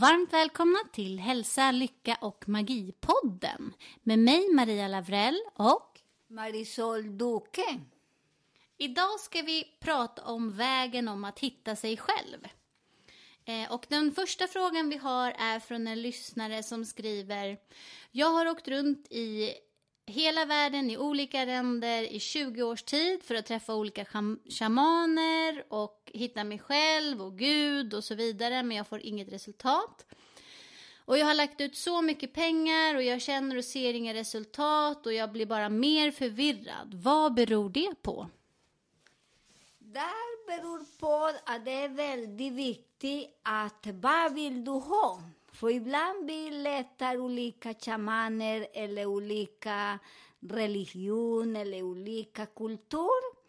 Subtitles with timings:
[0.00, 7.80] Och varmt välkomna till Hälsa, Lycka och Magi-podden med mig Maria Lavrell och Marisol Duque.
[8.76, 12.46] idag ska vi prata om vägen om att hitta sig själv.
[13.44, 17.58] Eh, Och den första frågan vi har är från en lyssnare som skriver
[18.10, 19.54] Jag har åkt runt i
[20.10, 24.04] hela världen i olika länder i 20 års tid för att träffa olika
[24.50, 30.06] shamaner och hitta mig själv och Gud och så vidare men jag får inget resultat.
[31.04, 35.06] Och jag har lagt ut så mycket pengar och jag känner och ser inga resultat
[35.06, 36.94] och jag blir bara mer förvirrad.
[36.94, 38.28] Vad beror det på?
[39.78, 40.00] Det
[40.46, 45.22] beror på att det är väldigt viktigt att vad vill du ha?
[45.60, 49.98] För ibland vi letar olika shamaner eller olika
[50.40, 53.40] religion eller olika kultur.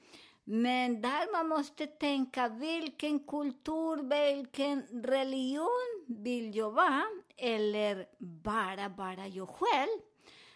[0.43, 7.03] Men där man måste tänka vilken kultur, vilken religion vill jag vara?
[7.37, 9.99] Eller bara, bara jag själv?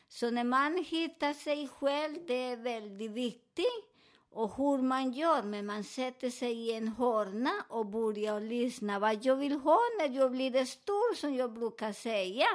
[0.08, 3.95] Så när man hittar sig själv, det är väldigt viktigt.
[4.36, 9.26] Och hur man gör, men man sätter sig i en hörna och börjar lyssna vad
[9.26, 12.48] jag vill ha när jag blir stor, som jag brukar säga.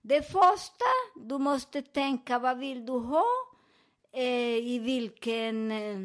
[0.00, 0.84] Det första,
[1.14, 3.26] du måste tänka vad vill du ha,
[4.12, 5.98] eh, i vilken, eh,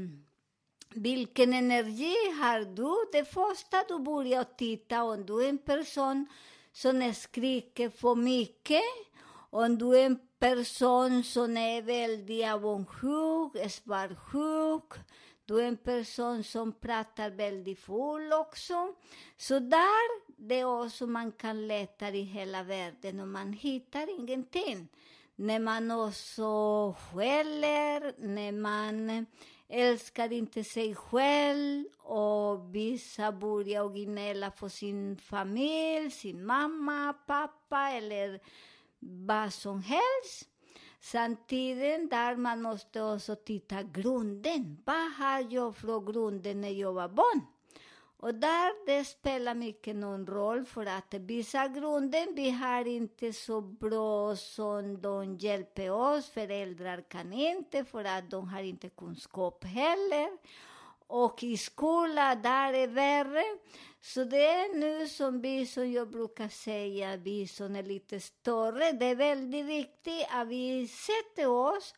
[0.89, 3.09] vilken energi har du.
[3.11, 6.27] Det första du börjar titta om du är en person
[6.71, 8.81] som skriker för mycket,
[9.55, 14.93] om du är en person som är väldigt avundsjuk, svartsjuk,
[15.45, 18.93] du är en person som pratar väldigt full också.
[19.37, 24.87] Så där, det är också man kan leta i hela världen och man hittar ingenting.
[25.35, 29.25] När man också skäller, när man
[29.67, 38.39] älskar inte sig själv och vissa börjar gnälla på sin familj, sin mamma, pappa eller
[39.05, 40.49] vad som helst.
[40.99, 44.77] Samtidigt där man måste också titta grunden.
[44.85, 47.41] Vad har jag från grunden när jag var barn?
[48.17, 53.61] Och där det spelar mycket någon roll för att vissa grunden vi har inte så
[53.61, 56.29] bra som de hjälper oss.
[56.29, 60.29] Föräldrar kan inte för att de har inte kunskap heller.
[61.07, 63.43] Och i skolan, där är värre.
[64.05, 68.91] Så det är nu som vi, som jag brukar säga, vi som är lite större,
[68.91, 71.93] det är väldigt viktigt att vi sätter oss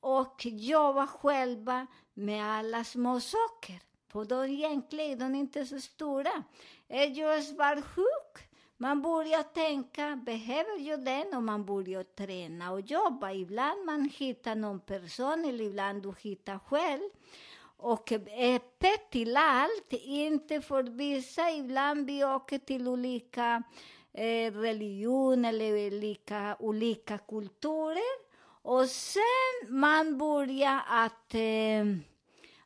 [0.00, 3.80] och jobbar själva med alla små saker.
[4.08, 6.44] För de egentligen, de är inte så stora.
[6.88, 8.50] Är jag svartsjuk?
[8.76, 11.34] Man börjar tänka, behöver jag den?
[11.34, 13.32] Och man börjar träna och jobba.
[13.32, 17.10] Ibland man hittar någon person, eller ibland du hittar själv.
[17.76, 18.20] Och eh,
[18.54, 21.50] öppet till allt, inte för vissa.
[21.50, 23.62] Ibland vi åker till olika
[24.12, 28.26] eh, religioner eller olika, olika kulturer.
[28.62, 31.84] Och sen man börjar att, eh,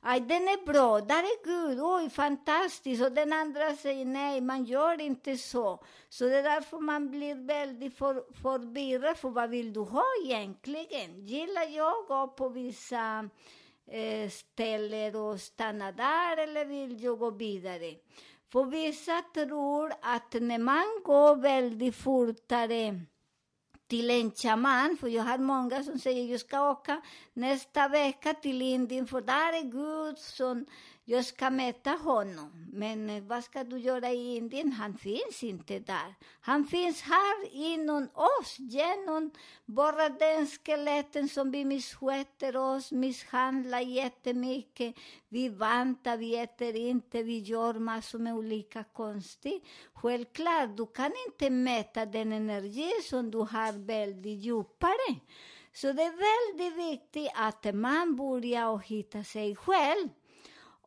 [0.02, 3.02] Aj, den är bra, där är Gud, oj, fantastiskt.
[3.02, 5.84] Och den andra säger nej, man gör inte så.
[6.08, 11.26] Så det är därför man blir väldigt för, förvirrad, för vad vill du ha egentligen?
[11.26, 13.28] Gillar jag att gå på vissa
[14.31, 17.94] ställer och stanna där, eller vill jag gå vidare?
[18.52, 23.00] För vissa tror att när man går väldigt fortare
[23.87, 27.00] till en shaman, för jag har många som säger jag ska åka
[27.32, 30.66] nästa vecka till Indien, för där är Gud som
[31.10, 32.66] jag ska möta honom.
[32.72, 34.72] Men eh, vad ska du göra i Indien?
[34.72, 36.14] Han finns inte där.
[36.40, 39.30] Han finns här inom oss, genom
[39.66, 44.94] bara den skeletten som vi missköter oss, misshandlar jättemycket.
[45.28, 49.64] Vi vantar, vi äter inte, vi gör massor med olika konstigt.
[49.94, 55.16] Självklart, du kan inte mäta den energi som du har väldigt djupare.
[55.72, 60.08] Så det är väldigt viktigt att man börjar hitta sig själv.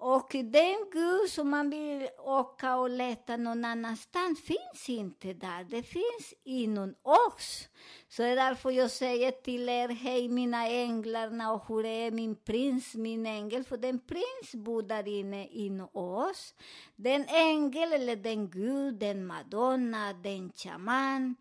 [0.06, 5.64] Och den Gud som man vill åka och leta någon annanstans finns inte där.
[5.64, 7.68] Det finns inom oss.
[8.10, 12.36] Så det är därför jag säger till er, hej mina änglarna och hur är min
[12.36, 13.64] prins, min ängel?
[13.64, 16.54] För den prins bor där inne inom oss.
[16.96, 21.36] Den ängel eller den Gud, den Madonna, den shaman.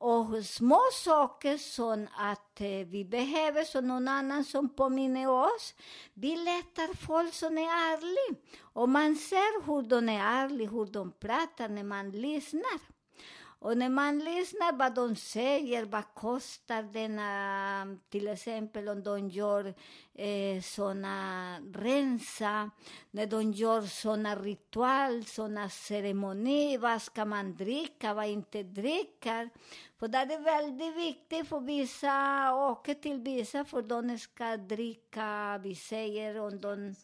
[0.00, 5.74] Och små saker som att eh, vi behöver, som någon annan som påminner oss.
[6.14, 8.40] Vi letar folk som är ärliga.
[8.60, 12.80] Och man ser hur de är ärliga, hur de pratar när man lyssnar.
[13.60, 19.74] Och när man lyssnar vad de säger, vad kostar denna, till exempel om de gör
[20.14, 22.70] eh, såna rensa,
[23.10, 29.48] när de gör såna ritual, såna ceremonier, vad ska man dricka, vad inte dricka.
[29.98, 35.74] För det är väldigt viktigt för vissa, åker till vissa för de ska dricka, vi
[35.74, 36.94] säger om de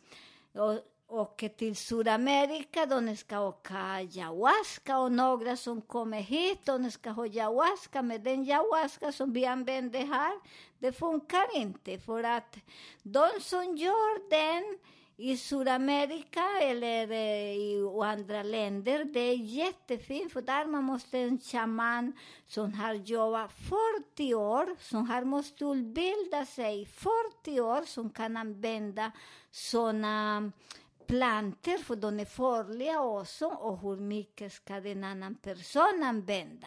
[1.09, 7.23] åker till Sydamerika, de ska åka ayahuasca och några som kommer hit, de ska ha
[7.23, 10.41] ayahuasca, men den ayahuasca som vi använder här,
[10.79, 12.57] det funkar inte för att
[13.03, 14.79] de som gör den
[15.17, 21.39] i Sydamerika eller eh, i andra länder, det är jättefint för där man måste en
[21.39, 22.13] shaman
[22.47, 23.53] som har jobbat
[24.17, 29.13] 40 år, som har måste utbilda sig 40 år, som kan använda
[29.51, 30.53] såna
[31.07, 36.67] planter, för de är farliga också, och hur mycket ska en annan person använda.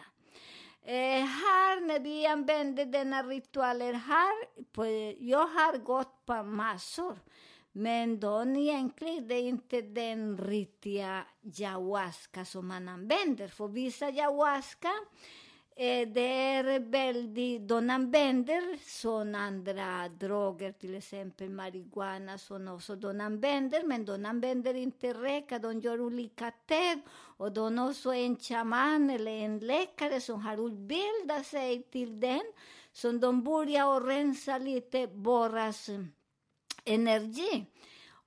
[0.82, 4.86] Eh, här, när vi använder denna ritualer här, på,
[5.20, 7.18] jag har gått på massor,
[7.72, 13.48] men de egentligen, det är inte den riktiga ayahuasca som man använder.
[13.48, 14.92] För vissa ayahuasca,
[15.76, 22.96] eh, det är väldigt, de använder som andra droger, till exempel marijuana, som också.
[22.96, 27.00] De använder, men de använder inte räka, de gör olika te,
[27.36, 32.42] och de har också en shaman eller en läkare som har utbildat sig till den,
[32.92, 35.88] så de börjar rensa lite våras
[36.88, 37.66] energi.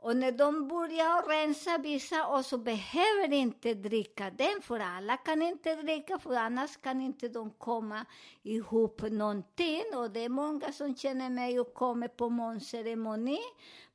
[0.03, 5.41] Och när de börjar rensa vissa och så behöver inte dricka den, för alla kan
[5.41, 8.05] inte dricka, för annars kan inte de komma
[8.43, 9.83] ihop någonting.
[9.95, 13.39] Och det är många som känner mig och kommer på månceremoni.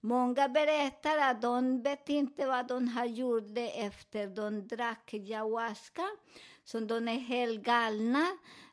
[0.01, 6.09] Många berättar att de vet inte vad de har gjort efter de drack ayahuasca.
[6.67, 8.27] Så de är helt galna.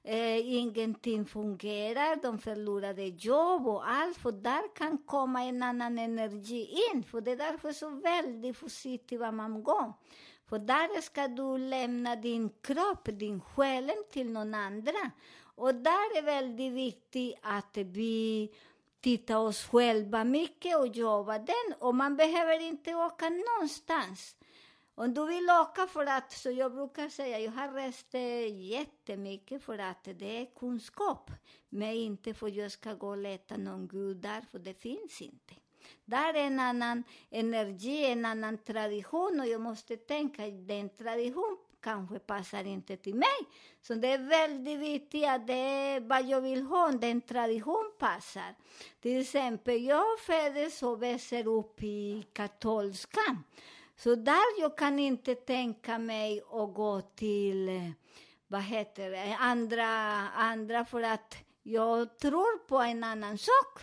[0.03, 6.79] Eh, ingenting fungerar, de förlorade jobb och allt, för där kan komma en annan energi
[6.93, 7.03] in.
[7.03, 9.93] För det är därför så väldigt försiktig vad man går.
[10.49, 15.11] För där ska du lämna din kropp, din själ till någon andra.
[15.55, 18.51] Och där är väldigt viktigt att vi
[19.01, 21.79] tittar oss själva mycket och jobbar den.
[21.79, 24.35] Och man behöver inte åka någonstans.
[24.95, 28.13] Om du vill åka för att, så jag brukar säga, jag har rest
[28.51, 31.31] jättemycket för att det är kunskap.
[31.69, 35.21] Men inte för att jag ska gå och leta någon gud där, för det finns
[35.21, 35.53] inte.
[36.05, 42.19] Där är en annan energi, en annan tradition och jag måste tänka, den tradition kanske
[42.19, 43.37] passar inte till mig.
[43.81, 47.91] Så det är väldigt viktigt att det är vad jag vill ha, om den tradition
[47.99, 48.55] passar.
[49.01, 53.37] Till exempel, jag föddes och växer upp i katolska.
[53.95, 57.89] Så där jag kan inte tänka mig att gå till, eh,
[58.47, 59.87] vad heter det, andra,
[60.29, 63.79] andra för att jag tror på en annan sak.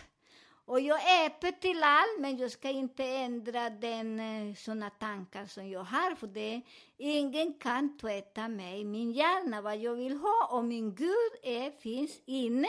[0.65, 5.45] Och jag är öppen till allt, men jag ska inte ändra den eh, såna tankar
[5.45, 6.61] som jag har, för det
[6.97, 12.21] ingen kan tvätta mig, min hjärna, vad jag vill ha, och min Gud är, finns
[12.25, 12.67] inne.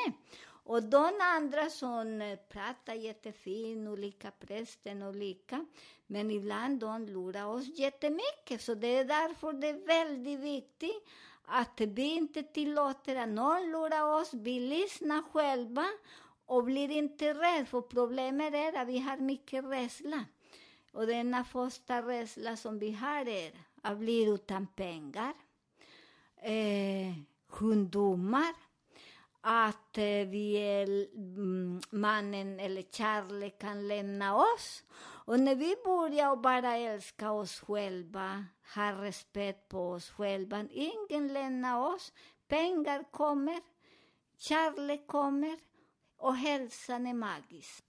[0.65, 5.67] Och de andra som eh, pratar jättefint, olika prästen, olika.
[6.07, 8.63] Men ibland de lurar oss jättemycket.
[8.63, 11.09] Så det är därför det är väldigt viktigt
[11.45, 14.35] att vi inte tillåter att någon lurar oss.
[14.35, 15.87] Vi lyssnar själva
[16.47, 17.67] och blir inte rädda.
[17.67, 20.25] För problemet är att vi har mycket rädsla.
[20.93, 23.53] Och denna första rädsla som vi har är
[23.83, 25.35] att bli utan pengar,
[26.37, 27.15] eh,
[27.49, 28.55] sjukdomar,
[29.43, 34.85] att eh, vi är, mm, mannen eller Charlie kan lämna oss.
[35.25, 38.45] Och när vi börjar bara älska oss själva,
[38.75, 42.13] ha respekt på oss själva, ingen lämnar oss,
[42.49, 43.61] pengar kommer,
[44.39, 45.59] Charlie kommer
[46.19, 47.85] och hälsan är magisk.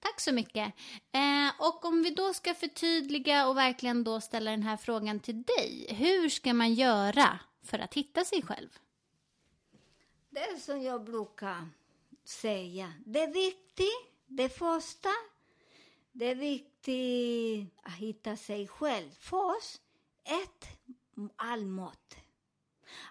[0.00, 0.74] Tack så mycket.
[1.12, 5.42] Eh, och om vi då ska förtydliga och verkligen då ställa den här frågan till
[5.42, 5.86] dig.
[5.90, 8.78] Hur ska man göra för att hitta sig själv?
[10.34, 11.68] Det är som jag brukar
[12.24, 12.92] säga.
[13.06, 15.08] Det är viktigt, det första,
[16.12, 19.10] det är viktigt att hitta sig själv.
[19.18, 19.80] Först,
[20.24, 20.66] ett,
[21.36, 22.16] all mat.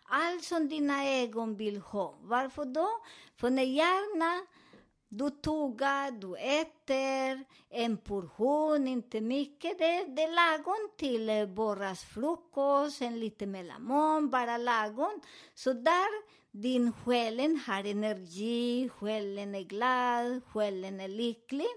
[0.03, 2.17] Allt som dina ögon vill ha.
[2.21, 2.89] Varför då?
[3.35, 4.47] För när hjärnan,
[5.09, 9.77] du tuggar, du äter en portion, inte mycket.
[9.77, 15.21] Det, det är lagom till eh, borras frukost, en lite mellanmål, bara lagom.
[15.53, 21.67] Så där din själen har energi, själen är glad, själen är lycklig.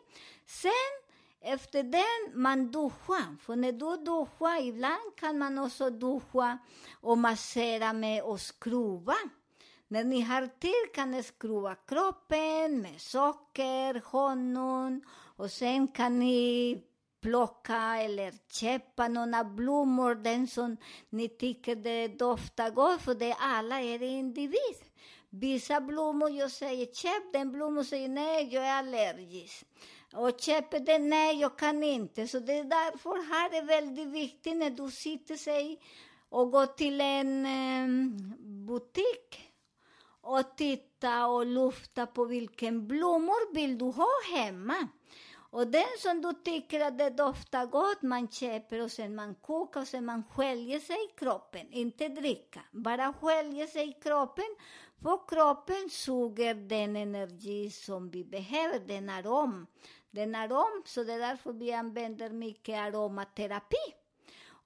[0.46, 1.04] Sen
[1.40, 3.36] efter den, man duschar.
[3.40, 6.58] För när du duschar, ibland kan man också duscha
[7.00, 9.16] och massera med och skruva.
[9.88, 15.04] När ni har tid kan ni skruva kroppen med socker, honung
[15.36, 16.82] och sen kan ni
[17.24, 20.76] plocka eller köpa några blommor, den som
[21.10, 24.78] ni tycker det doftar gott, för det alla är individ.
[25.30, 29.66] Vissa blommor, jag säger köp den blomman, säger nej, jag är allergisk.
[30.14, 32.28] Och köper den, nej, jag kan inte.
[32.28, 35.80] Så det är därför här är väldigt viktigt när du sitter sig
[36.28, 38.16] och går till en ehm,
[38.66, 39.54] butik
[40.20, 44.88] och titta och lufta på vilken blommor vill du ha hemma.
[45.54, 49.80] Och den som du tycker att det doftar gott, man köper och sen man kokar
[49.80, 51.72] och sen man sköljer sig i kroppen.
[51.72, 54.56] Inte dricka, bara sköljer sig i kroppen.
[55.02, 59.66] För kroppen suger den energi som vi behöver, den arom.
[60.10, 63.94] Den arom, så det är därför vi använder mycket aromaterapi.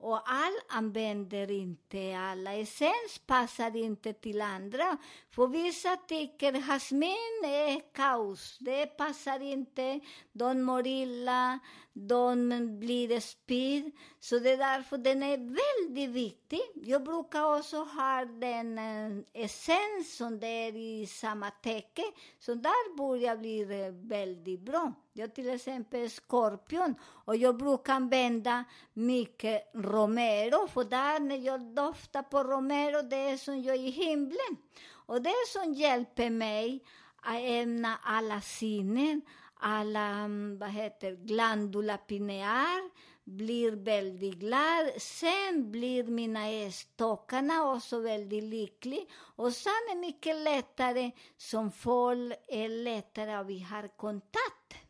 [0.00, 4.96] Och all använder inte, alla essens passar inte till andra.
[5.30, 10.00] För vissa tycker jasmin är kaos, det passar inte,
[10.32, 11.58] de mår illa,
[11.92, 13.92] de blir spyr.
[14.20, 16.60] Så det är därför den är väldigt viktig.
[16.74, 22.04] Jag brukar också ha den eh, essens som det är i samma täcke,
[22.38, 24.92] så där börjar bli eh, väldigt bra.
[25.18, 32.22] Jag till exempel skorpion och jag brukar använda mycket romero, för där när jag doftar
[32.22, 34.56] på romero, det är som jag är i himlen.
[34.90, 36.84] Och det är som hjälper mig
[37.16, 39.22] att ämna alla sinnen,
[39.54, 42.90] alla, mm, vad heter glandula pinear
[43.25, 45.02] blir väldigt glad.
[45.02, 49.04] Sen blir mina stockarna också väldigt lyckliga.
[49.37, 54.88] Och sen är det mycket lättare, som folk är lättare att vi har kontakt.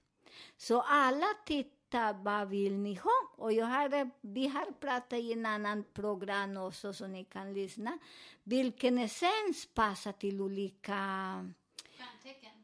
[0.57, 3.11] Så alla tittar, vad vill ni ha?
[3.37, 7.99] Och jag har, vi har pratat i en annan program också, så ni kan lyssna.
[8.43, 10.95] Vilken essens passar till olika...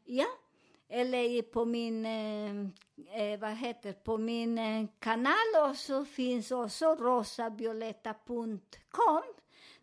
[0.05, 0.27] Ja,
[0.89, 2.51] eller på min, eh,
[3.21, 9.23] eh, vad heter på min eh, kanal också finns också rosavioletta.com.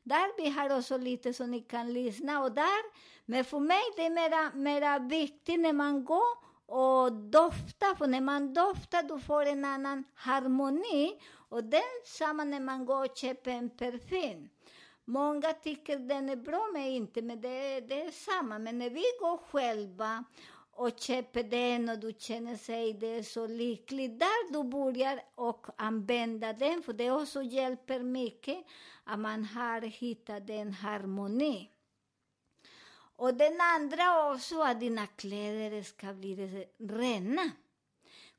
[0.02, 2.82] Där vi har också lite så ni kan lyssna och där,
[3.24, 8.20] men för mig det är mera, mera viktigt när man går och dofta, för när
[8.20, 13.50] man doftar du får en annan harmoni och den samma när man går och köper
[13.50, 14.48] en parfym.
[15.04, 18.58] Många tycker den är bra, men inte, men det, det är samma.
[18.58, 20.24] Men när vi går själva
[20.72, 25.66] och köper den och du känner sig det är så lycklig, där du börjar och
[25.76, 28.64] använda den, för det också hjälper mycket
[29.04, 31.71] att man har hittat den harmoni.
[33.16, 37.50] Och den andra också, att dina kläder ska bli rena.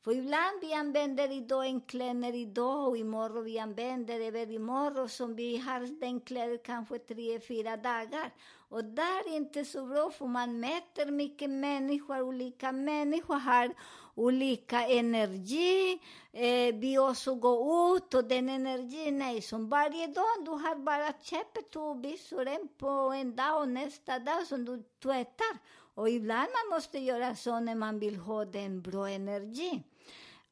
[0.03, 5.35] För ibland vi använder idag en kläder idag och imorgon vi använder över imorgon som
[5.35, 8.31] vi har den kläder kanske tre, fyra dagar.
[8.69, 13.73] Och där är inte så bra, för man mäter mycket människor, olika människor här
[14.15, 15.99] olika energi.
[16.31, 20.45] Eh, vi också går ut och den energin är som varje dag.
[20.45, 24.83] Du har bara köpt två byxor, en på en dag och nästa dag som du
[25.03, 25.57] tvättar.
[25.95, 29.83] Och ibland man måste göra så när man vill ha den bra energi.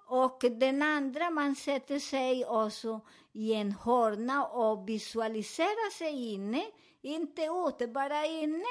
[0.08, 3.02] Och den andra, man sätter sig också
[3.34, 6.66] i en hörna och visualiserar sig inne,
[7.02, 8.66] inte ute, bara inne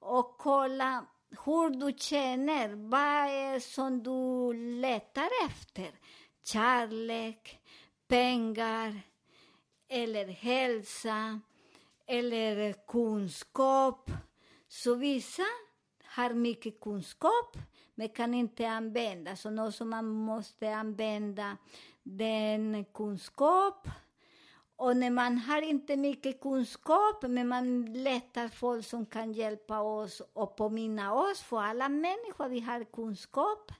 [0.00, 1.06] och kolla
[1.44, 5.90] hur du känner, vad är som du letar efter?
[6.44, 7.58] Kärlek,
[8.08, 9.00] pengar,
[9.88, 11.40] eller hälsa,
[12.06, 14.10] eller kunskap.
[14.68, 15.42] Så vissa
[16.04, 17.56] har mycket kunskap,
[17.94, 19.36] men kan inte använda.
[19.36, 21.56] Så något som man måste använda
[22.02, 23.88] den kunskap.
[24.76, 30.22] Och när man har inte mycket kunskap, men man letar folk som kan hjälpa oss
[30.32, 33.72] och påminna oss, för alla människor vi har kunskap.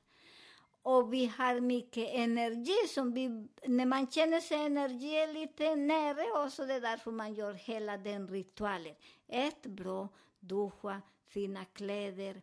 [0.83, 2.89] Och vi har mycket energi.
[2.89, 3.29] Som vi,
[3.67, 7.97] när man känner sig energi lite nere, och så det är därför man gör hela
[7.97, 8.95] den ritualen.
[9.29, 10.09] Ät bra,
[10.41, 12.43] duscha, fina kläder.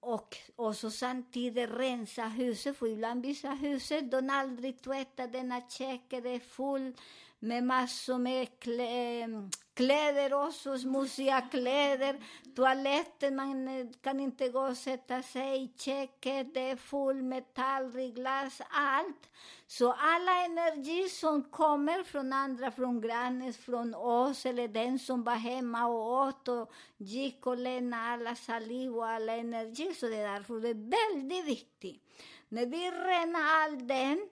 [0.00, 6.24] Och, och så samtidigt rensa huset, för ibland vissa huset, de aldrig tvättar denna köket,
[6.24, 6.94] är full
[7.42, 9.26] med massor med klä,
[9.74, 12.24] kläder också, smutsiga kläder.
[12.56, 18.14] Toaletten, man kan inte gå och sätta sig i köket, det är full med tallrik,
[18.14, 19.30] glas, allt.
[19.66, 25.34] Så alla energi som kommer från andra, från grannen, från oss, eller den som var
[25.34, 30.34] hemma och åt och gick och lämnade alla saliv och alla energi, så det är
[30.34, 32.02] därför det är väldigt viktigt.
[32.48, 34.28] När vi renar all den,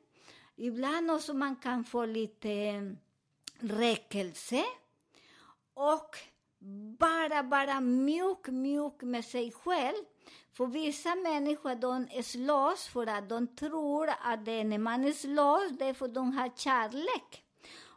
[0.60, 2.98] ibland också man kan få lite mm,
[3.60, 4.64] räckelse
[5.74, 6.16] och
[6.98, 10.04] bara vara mjuk, mjuk med sig själv.
[10.52, 15.84] För vissa människor de slåss för att de tror att det, när man slåss, det
[15.84, 17.44] är för att de har kärlek.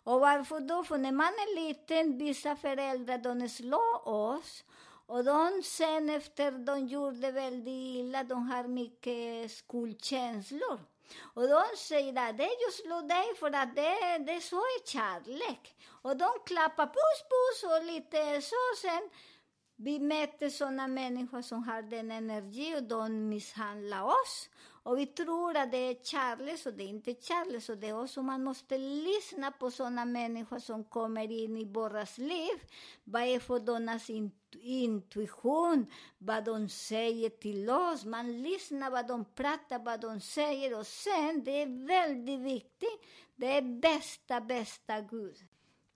[0.04, 0.84] Och varför då?
[0.84, 4.64] För när man är liten, vissa föräldrar de slår oss
[5.06, 10.93] och de sen efter de gjorde väldigt illa, de har mycket skuldkänslor.
[11.36, 14.58] Och de säger att det är just slå dig för att det, det är så
[14.58, 15.76] är kärlek.
[16.02, 19.10] Och de klappar puss, puss och lite så sen.
[19.76, 24.50] Vi möter sådana människor som har den energi och de misshandlar oss.
[24.84, 27.70] Och vi tror att det är kärlek, och det är inte kärlek.
[27.70, 32.18] och det är också man måste lyssna på sådana människor som kommer in i våras
[32.18, 32.62] liv.
[33.04, 34.10] Vad är för deras
[34.62, 35.86] intuition?
[36.18, 38.06] Vad de säger till oss?
[38.06, 40.80] Man lyssnar vad de pratar, vad de säger.
[40.80, 43.02] Och sen, det är väldigt viktigt,
[43.36, 45.38] det är bästa, bästa Gud.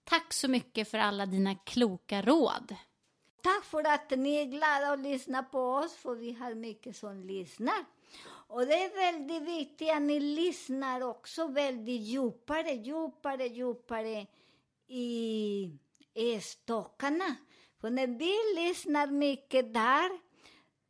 [0.04, 2.76] Tack så mycket för alla dina kloka råd.
[3.42, 7.26] Tack för att ni är glada att lyssna på oss, för vi har mycket som
[7.26, 7.84] lyssnar.
[8.48, 14.26] Och det är väldigt viktigt att ni lyssnar också väldigt djupare, djupare, djupare
[14.86, 15.70] i,
[16.14, 17.36] i stockarna.
[17.80, 20.10] För när vi lyssnar mycket där,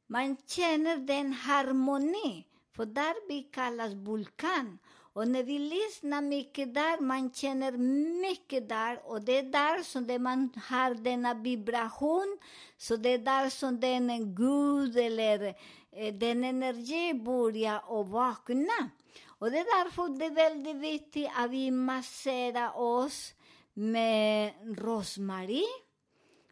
[0.07, 2.47] man känner den harmoni.
[2.77, 4.79] För där vi kallas vulkan.
[5.19, 7.73] Och när vi lyssnar mycket där, man känner
[8.21, 9.01] mycket där.
[9.05, 12.39] Och det är där som det man har denna vibration.
[12.77, 15.55] Så det är där som den Gud eller
[15.93, 18.91] eh, den energi börjar att vakna.
[19.27, 23.35] Och det är därför det är väldigt viktigt att vi masserar oss
[23.75, 25.81] med rosmarin,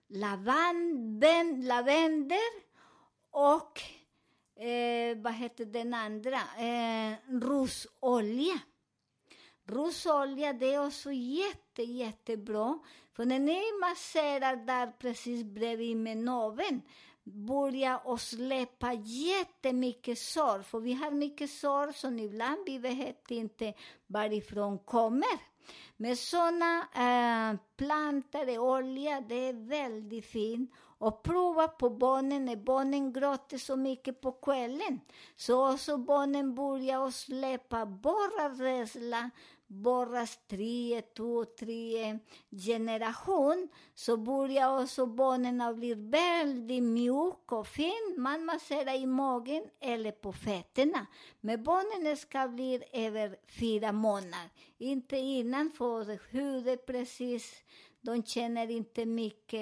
[0.08, 1.56] lavendel
[3.30, 3.82] och
[4.56, 6.40] eh, vad heter den andra?
[6.58, 8.60] Eh, rosolja.
[9.66, 12.78] Rosolja, det är också jätte, jättebra.
[13.12, 16.82] För när ni masserar där precis bredvid med naveln,
[17.24, 20.62] börjar och släppa jättemycket sår.
[20.62, 23.74] För vi har mycket sår som ibland vi vet inte
[24.06, 25.56] varifrån kommer.
[25.96, 30.70] Med sådana eh, plantor och olja, det är väldigt fint.
[30.98, 35.00] Och prova på barnen när barnen gråter så mycket på kvällen.
[35.36, 39.30] Så också barnen börjar släppa bara rädsla,
[39.66, 42.18] bara tre, två, tre
[42.50, 43.68] generation.
[43.94, 48.14] Så börjar också barnen att bli väldigt mjuk och fin.
[48.18, 51.06] Man masserar i magen eller på fötterna.
[51.40, 54.50] Men barnen ska bli över fyra månader.
[54.78, 57.52] Inte innan, för huvudet precis,
[58.00, 59.60] de känner inte mycket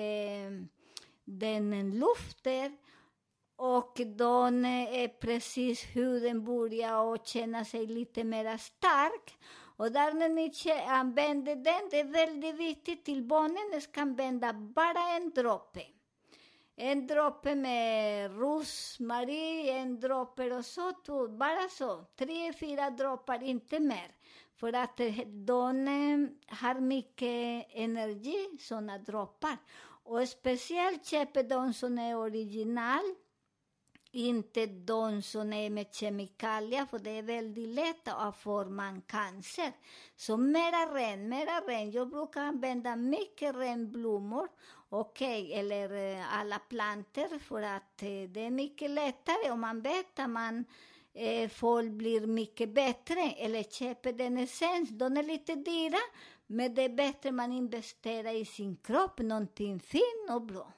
[1.25, 2.77] den luften
[3.57, 9.39] och då är precis huden börjar att känna sig lite mer stark.
[9.77, 10.53] Och där när ni
[10.89, 15.83] använder den, det är väldigt viktigt till barnen ska använda bara en droppe.
[16.77, 22.05] en droppe med rosmarin, en droppe och så, två, bara så.
[22.17, 24.15] Tre, fyra droppar, inte mer.
[24.57, 29.57] För att eh, de eh, har mycket energi, sådana droppar.
[30.05, 33.15] Och speciellt köper de som är original,
[34.11, 39.73] inte de som är med kemikalier, för det är väldigt lätt att få man cancer.
[40.17, 41.91] Så mera ren, mera ren.
[41.91, 44.49] Jag brukar använda mycket renblommor,
[44.89, 47.97] okej, eller alla planter, för att
[48.29, 50.65] det är mycket lättare om man vet att man
[51.15, 54.89] eh, folk blir mycket bättre, eller köper den essens.
[54.89, 55.99] De är lite dyra,
[56.47, 60.73] men det är bättre man investerar i sin kropp, någonting fint och bra.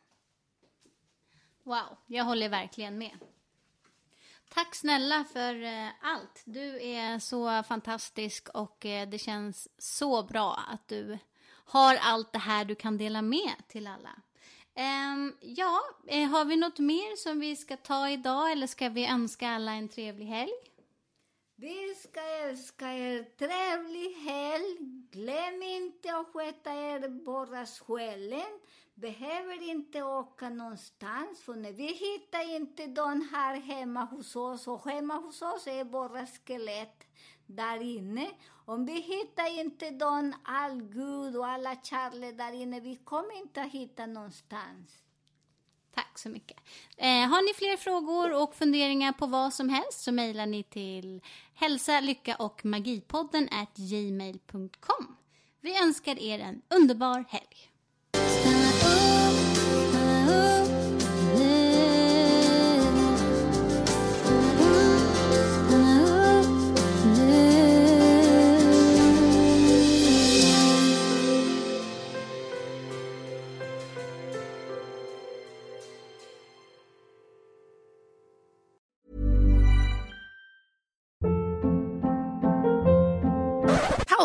[1.63, 3.19] Wow, jag håller verkligen med.
[4.49, 6.43] Tack snälla för eh, allt.
[6.45, 12.39] Du är så fantastisk och eh, det känns så bra att du har allt det
[12.39, 14.11] här du kan dela med till alla.
[14.75, 19.07] Ehm, ja, eh, har vi något mer som vi ska ta idag eller ska vi
[19.07, 20.53] önska alla en trevlig helg?
[21.59, 23.23] Vi ska älska er.
[23.23, 24.77] Trevlig helg.
[25.11, 28.61] Glöm inte att sköta er bara själen.
[28.95, 34.89] Behöver inte åka någonstans, för när vi hittar inte de här hemma hos oss, och
[34.91, 37.05] hemma hos oss är bara skelett
[37.47, 38.31] där inne.
[38.67, 43.63] Om vi hittar inte dem, all Gud och alla kärlek där inne, vi kommer inte
[43.63, 45.06] att hitta någonstans.
[45.97, 46.57] Tack så mycket.
[46.97, 51.21] Eh, har ni fler frågor och funderingar på vad som helst så mejlar ni till
[51.55, 55.17] hälsa, lycka och magipodden at gmail.com.
[55.61, 57.71] Vi önskar er en underbar helg.